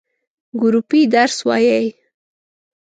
ګروپی 0.61 1.01
درس 1.13 1.37
وایی؟ 1.47 1.85